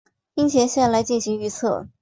[0.33, 1.85] 樱前线来进行预测。